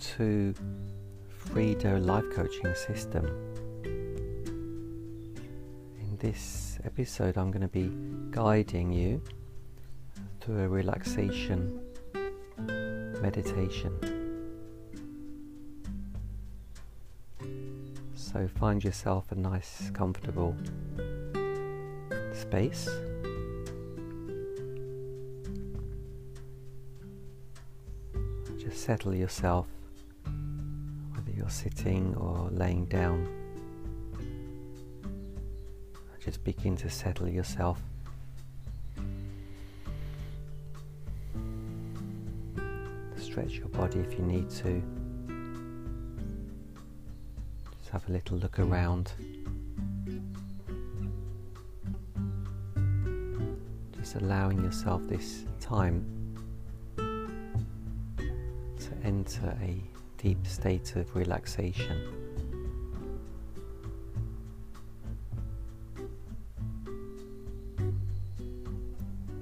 to 0.00 0.54
Frida 1.28 1.98
Life 1.98 2.24
Coaching 2.34 2.74
System. 2.74 3.24
In 6.00 6.16
this 6.18 6.78
episode, 6.84 7.36
I'm 7.36 7.50
going 7.50 7.62
to 7.62 7.68
be 7.68 7.90
guiding 8.30 8.92
you 8.92 9.22
through 10.40 10.60
a 10.60 10.68
relaxation 10.68 11.80
meditation. 13.20 13.92
So, 18.14 18.48
find 18.58 18.84
yourself 18.84 19.32
a 19.32 19.34
nice, 19.34 19.90
comfortable 19.94 20.56
space. 22.32 22.88
Just 28.58 28.82
settle 28.82 29.14
yourself, 29.14 29.68
you're 31.46 31.50
sitting 31.52 32.12
or 32.16 32.48
laying 32.50 32.86
down. 32.86 33.24
Just 36.18 36.42
begin 36.42 36.76
to 36.78 36.90
settle 36.90 37.28
yourself. 37.28 37.80
Stretch 43.16 43.52
your 43.52 43.68
body 43.68 44.00
if 44.00 44.18
you 44.18 44.24
need 44.24 44.50
to. 44.50 44.82
Just 47.78 47.90
have 47.92 48.08
a 48.08 48.12
little 48.12 48.38
look 48.38 48.58
around. 48.58 49.12
Just 53.96 54.16
allowing 54.16 54.64
yourself 54.64 55.00
this 55.06 55.44
time 55.60 56.04
to 56.96 58.90
enter 59.04 59.56
a 59.62 59.95
deep 60.16 60.46
state 60.46 60.96
of 60.96 61.14
relaxation. 61.14 61.98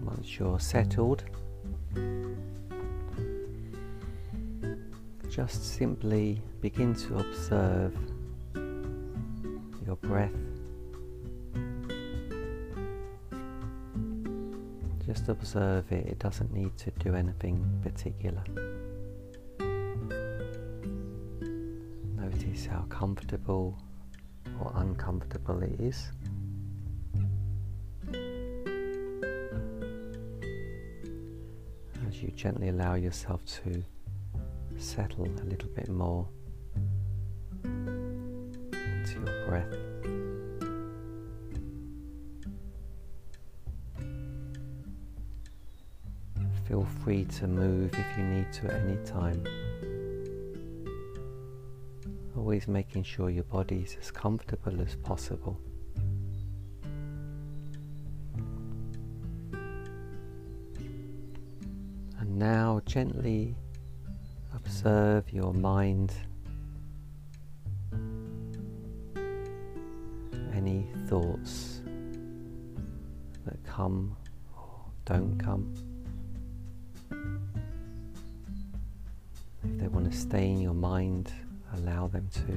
Once 0.03 0.39
you're 0.39 0.61
settled, 0.61 1.25
just 5.29 5.77
simply 5.77 6.41
begin 6.61 6.95
to 6.95 7.19
observe 7.19 7.97
your 9.87 9.97
breath. 9.97 10.31
Just 15.07 15.29
observe 15.29 15.91
it, 15.93 16.07
it 16.07 16.19
doesn't 16.19 16.53
need 16.53 16.77
to 16.79 16.91
do 16.93 17.15
anything 17.15 17.65
particular. 17.83 18.43
Comfortable 22.99 23.77
or 24.61 24.73
uncomfortable 24.77 25.61
it 25.63 25.81
is. 25.81 26.13
As 32.07 32.23
you 32.23 32.31
gently 32.37 32.69
allow 32.69 32.95
yourself 32.95 33.45
to 33.65 33.83
settle 34.77 35.25
a 35.25 35.45
little 35.45 35.69
bit 35.71 35.89
more 35.89 36.29
into 37.65 39.15
your 39.25 39.47
breath. 39.49 39.75
Feel 46.69 46.87
free 47.03 47.25
to 47.25 47.49
move 47.49 47.93
if 47.93 48.07
you 48.17 48.25
need 48.25 48.53
to 48.53 48.67
at 48.67 48.81
any 48.83 48.97
time. 49.05 49.45
Always 52.37 52.67
making 52.67 53.05
sure 53.05 53.31
your 53.31 53.45
body 53.45 53.83
is 53.83 53.97
as 54.01 54.11
comfortable 54.11 54.81
as 54.81 54.97
possible. 54.97 55.61
And 62.19 62.37
now 62.37 62.81
gently 62.87 63.55
observe 64.53 65.33
your 65.33 65.55
mind. 65.55 66.13
Any 70.53 70.89
thoughts 71.07 71.83
that 73.47 73.63
come 73.65 74.17
or 74.57 74.87
don't 75.05 75.39
come. 75.39 75.73
If 79.63 79.79
they 79.79 79.87
want 79.87 80.11
to 80.11 80.17
stay 80.17 80.51
in 80.51 80.61
your 80.61 80.75
mind, 80.75 81.33
allow 81.77 82.09
them 82.09 82.29
to. 82.33 82.53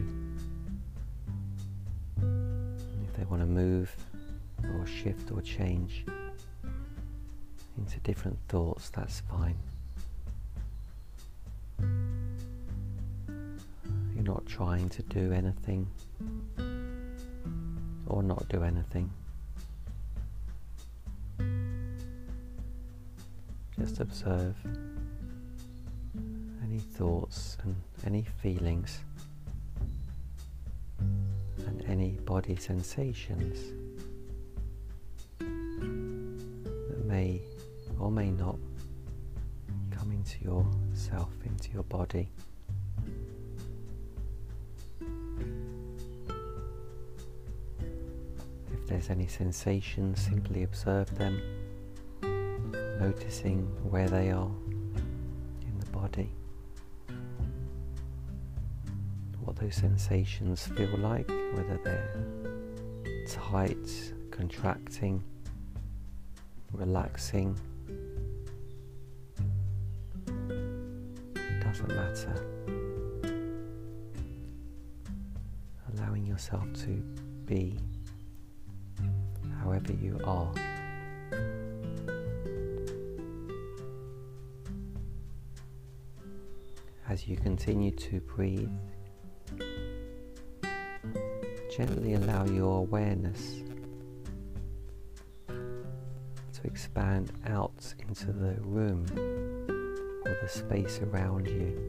If 3.03 3.13
they 3.17 3.23
want 3.25 3.41
to 3.41 3.47
move 3.47 3.95
or 4.63 4.85
shift 4.85 5.31
or 5.31 5.41
change 5.41 6.05
into 7.77 7.99
different 7.99 8.37
thoughts, 8.47 8.89
that's 8.89 9.21
fine. 9.21 9.57
You're 14.15 14.23
not 14.23 14.45
trying 14.45 14.89
to 14.89 15.03
do 15.03 15.31
anything 15.31 15.87
or 18.07 18.23
not 18.23 18.47
do 18.49 18.63
anything. 18.63 19.11
Just 23.79 23.99
observe 23.99 24.55
thoughts 26.97 27.57
and 27.63 27.75
any 28.07 28.23
feelings 28.41 29.01
and 31.67 31.85
any 31.87 32.17
body 32.25 32.55
sensations 32.55 33.71
that 35.37 37.05
may 37.05 37.39
or 37.99 38.09
may 38.09 38.31
not 38.31 38.57
come 39.91 40.11
into 40.11 40.43
yourself, 40.43 41.29
into 41.45 41.71
your 41.71 41.83
body. 41.83 42.31
If 48.73 48.87
there's 48.87 49.11
any 49.11 49.27
sensations, 49.27 50.19
simply 50.19 50.63
observe 50.63 51.15
them, 51.15 51.39
noticing 52.99 53.67
where 53.87 54.09
they 54.09 54.31
are 54.31 54.49
in 55.61 55.79
the 55.79 55.85
body. 55.91 56.31
Those 59.59 59.75
sensations 59.75 60.67
feel 60.67 60.95
like, 60.99 61.27
whether 61.53 61.79
they're 61.83 62.13
tight, 63.27 64.13
contracting, 64.29 65.23
relaxing. 66.71 67.59
It 71.35 71.63
doesn't 71.63 71.87
matter. 71.87 72.35
Allowing 75.93 76.27
yourself 76.27 76.71
to 76.85 77.03
be 77.45 77.79
however 79.59 79.91
you 79.93 80.19
are. 80.23 80.53
As 87.09 87.27
you 87.27 87.37
continue 87.37 87.91
to 87.91 88.19
breathe, 88.19 88.69
gently 91.77 92.15
allow 92.15 92.43
your 92.45 92.79
awareness 92.79 93.61
to 95.47 96.63
expand 96.63 97.31
out 97.45 97.93
into 98.07 98.33
the 98.33 98.55
room 98.61 99.05
or 100.25 100.35
the 100.41 100.49
space 100.49 100.99
around 101.01 101.47
you. 101.47 101.79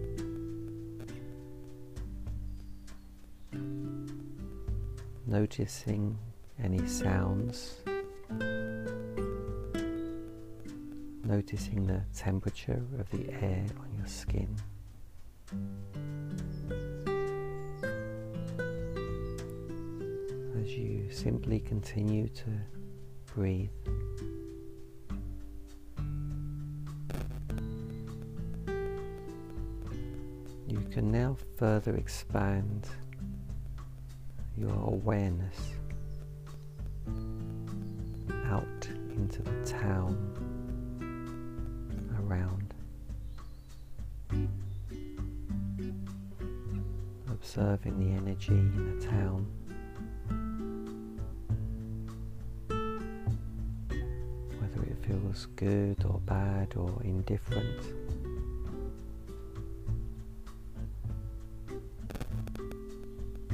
Noticing 5.26 6.18
any 6.62 6.86
sounds, 6.86 7.76
noticing 11.24 11.86
the 11.86 12.02
temperature 12.14 12.82
of 12.98 13.08
the 13.08 13.32
air 13.40 13.64
on 13.80 13.88
your 13.96 14.06
skin. 14.06 14.54
As 20.68 20.76
you 20.76 21.10
simply 21.10 21.60
continue 21.60 22.28
to 22.28 22.44
breathe. 23.34 23.70
You 30.66 30.80
can 30.92 31.10
now 31.10 31.38
further 31.56 31.94
expand 31.94 32.86
your 34.58 34.74
awareness 34.74 35.56
out 38.44 38.88
into 39.16 39.40
the 39.40 39.64
town 39.64 40.18
around. 42.20 42.74
observing 47.30 47.98
the 47.98 48.20
energy 48.20 48.52
in 48.52 48.98
the 48.98 49.06
town. 49.06 49.46
Good 55.56 56.04
or 56.04 56.20
bad 56.20 56.74
or 56.76 57.02
indifferent. 57.02 57.80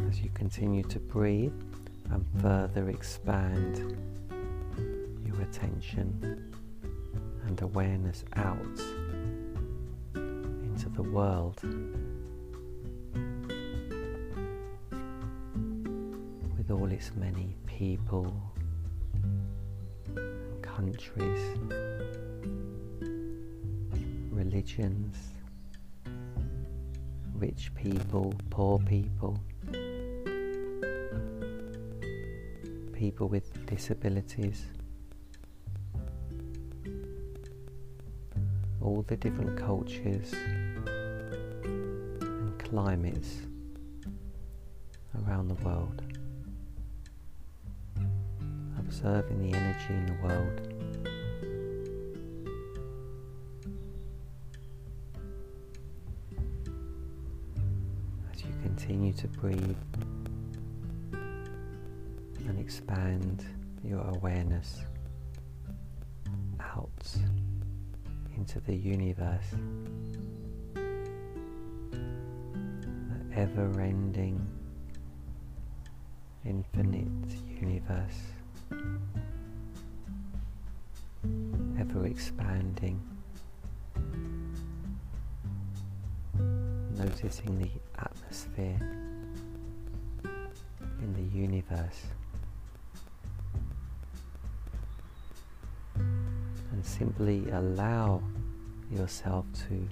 As 0.08 0.20
you 0.20 0.30
continue 0.34 0.82
to 0.84 1.00
breathe 1.00 1.52
and 2.10 2.24
further 2.40 2.88
expand 2.90 3.98
your 5.26 5.40
attention 5.42 6.52
and 7.46 7.60
awareness 7.60 8.24
out 8.36 8.80
into 10.14 10.88
the 10.90 11.02
world. 11.02 11.60
With 16.56 16.70
all 16.70 16.90
its 16.92 17.10
many 17.16 17.56
people 17.66 18.53
countries, 20.74 21.40
religions, 24.30 25.16
rich 27.34 27.72
people, 27.74 28.34
poor 28.50 28.78
people, 28.80 29.38
people 32.92 33.28
with 33.28 33.66
disabilities. 33.66 34.66
all 38.80 39.02
the 39.08 39.16
different 39.16 39.56
cultures 39.56 40.34
and 41.64 42.58
climates 42.58 43.38
around 45.26 45.48
the 45.48 45.54
world, 45.54 46.03
observing 48.94 49.50
the 49.50 49.56
energy 49.56 49.90
in 49.90 50.06
the 50.06 50.12
world. 50.22 50.60
As 58.32 58.42
you 58.44 58.52
continue 58.62 59.12
to 59.14 59.26
breathe 59.26 59.76
and 62.46 62.58
expand 62.60 63.44
your 63.82 64.06
awareness 64.10 64.82
out 66.60 66.88
into 68.36 68.60
the 68.60 68.76
universe, 68.76 69.56
the 70.72 70.80
ever 73.34 73.80
ending, 73.80 74.46
infinite 76.44 77.34
universe, 77.60 78.33
ever 81.78 82.06
expanding. 82.06 83.00
Noticing 86.96 87.58
the 87.58 87.70
atmosphere 87.98 88.80
in 91.02 91.12
the 91.14 91.38
universe. 91.38 92.02
and 96.74 96.84
simply 96.84 97.48
allow 97.50 98.20
yourself 98.90 99.46
to 99.68 99.88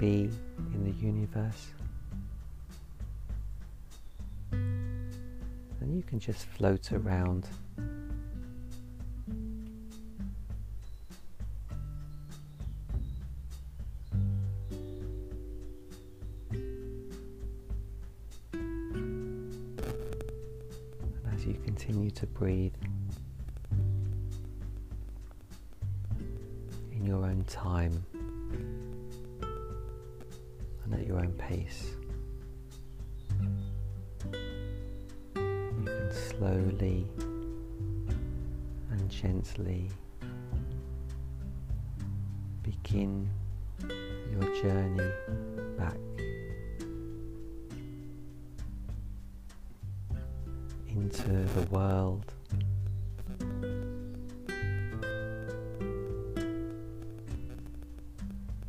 be 0.00 0.28
in 0.74 0.84
the 0.84 1.06
universe. 1.06 1.68
You 6.00 6.06
can 6.06 6.18
just 6.18 6.46
float 6.46 6.92
around. 6.92 7.46
And 7.76 8.00
as 21.34 21.44
you 21.44 21.52
continue 21.66 22.10
to 22.12 22.26
breathe, 22.28 22.72
in 26.92 27.04
your 27.04 27.26
own 27.26 27.44
time 27.44 28.02
and 29.42 30.94
at 30.94 31.06
your 31.06 31.18
own 31.18 31.32
pace. 31.32 31.94
Slowly 36.40 37.06
and 38.90 39.10
gently 39.10 39.90
begin 42.62 43.28
your 44.32 44.62
journey 44.62 45.12
back 45.76 45.98
into 50.88 51.30
the 51.30 51.66
world 51.70 52.32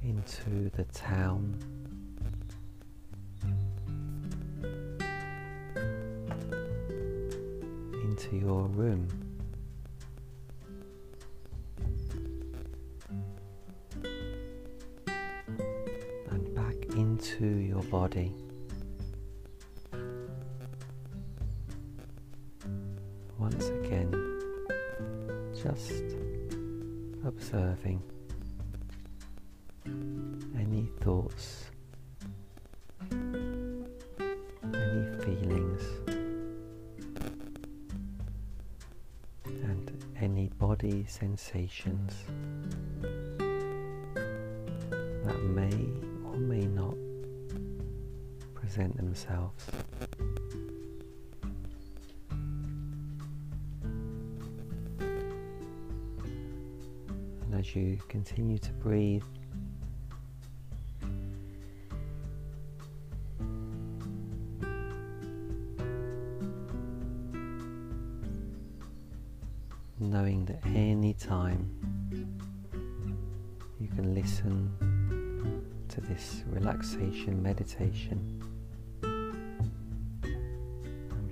into 0.03 0.69
the 0.75 0.83
town. 0.91 1.70
Into 8.31 8.45
your 8.45 8.63
room. 8.68 9.07
And 16.30 16.56
back 16.56 16.75
into 16.95 17.45
your 17.45 17.83
body. 17.83 18.33
Once 23.38 23.68
again, 23.68 24.13
just 25.62 25.92
observing 27.26 28.02
body 40.81 41.06
sensations 41.07 42.14
that 45.23 45.44
may 45.44 45.90
or 46.26 46.38
may 46.38 46.66
not 46.66 46.95
present 48.56 48.95
themselves. 48.97 49.68
And 57.44 57.56
as 57.59 57.76
you 57.76 58.00
continue 58.07 58.57
to 58.57 58.71
breathe, 58.73 59.23
this 76.13 76.44
relaxation 76.47 77.41
meditation 77.41 78.44
and 79.01 79.33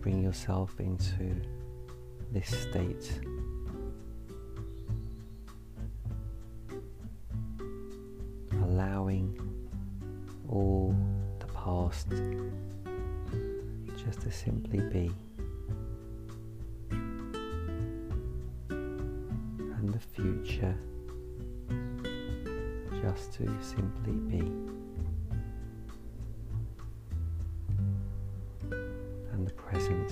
bring 0.01 0.23
yourself 0.23 0.79
into 0.79 1.35
this 2.31 2.47
state. 2.47 3.19
Allowing 8.63 9.37
all 10.47 10.95
the 11.39 11.47
past 11.47 12.07
just 13.97 14.21
to 14.21 14.31
simply 14.31 14.79
be. 14.79 15.11
and 18.69 19.93
the 19.93 19.99
future 19.99 20.75
just 23.09 23.33
to 23.33 23.49
simply 23.61 24.13
be. 24.13 24.39
And 29.31 29.47
the 29.47 29.53
present 29.53 30.11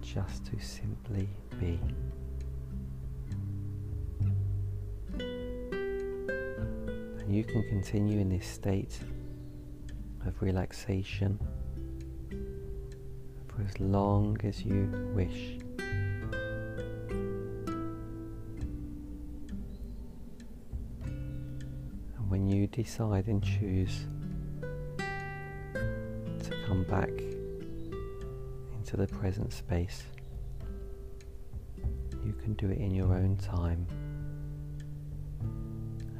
just 0.00 0.46
to 0.46 0.58
simply 0.58 1.28
be. 1.58 1.78
And 7.18 7.34
you 7.34 7.44
can 7.44 7.62
continue 7.68 8.20
in 8.20 8.30
this 8.30 8.46
state 8.46 8.98
of 10.24 10.40
relaxation 10.40 11.38
for 13.48 13.62
as 13.68 13.78
long 13.78 14.38
as 14.44 14.64
you 14.64 15.12
wish. 15.14 15.58
Decide 22.82 23.26
and 23.26 23.42
choose 23.42 24.06
to 24.96 26.50
come 26.66 26.82
back 26.84 27.10
into 28.74 28.96
the 28.96 29.06
present 29.06 29.52
space, 29.52 30.04
you 32.24 32.32
can 32.42 32.54
do 32.54 32.70
it 32.70 32.78
in 32.78 32.94
your 32.94 33.12
own 33.12 33.36
time, 33.36 33.86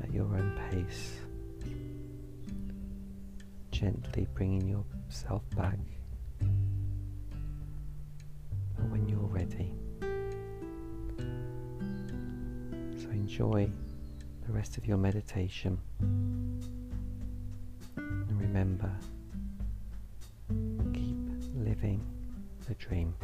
at 0.03 0.13
your 0.13 0.27
own 0.27 0.53
pace, 0.71 1.15
gently 3.71 4.27
bringing 4.35 4.69
yourself 4.69 5.43
back. 5.57 5.79
But 8.77 8.85
when 8.91 9.09
you're 9.09 9.21
ready, 9.21 9.73
so 13.03 13.09
enjoy 13.09 13.71
the 14.47 14.53
rest 14.53 14.77
of 14.77 14.85
your 14.85 14.99
meditation 14.99 15.79
remember, 18.71 18.93
keep 20.93 21.17
living 21.55 22.05
the 22.69 22.75
dream. 22.75 23.15